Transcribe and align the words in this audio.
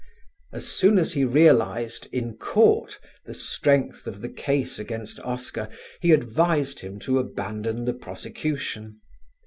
As 0.51 0.65
soon 0.67 0.97
as 0.97 1.13
he 1.13 1.23
realised, 1.23 2.07
in 2.11 2.35
court, 2.35 2.97
the 3.25 3.35
strength 3.35 4.07
of 4.07 4.21
the 4.21 4.29
case 4.29 4.79
against 4.79 5.19
Oscar 5.19 5.69
he 6.01 6.11
advised 6.11 6.79
him 6.79 6.97
to 7.01 7.19
abandon 7.19 7.85
the 7.85 7.93
prosecution. 7.93 8.99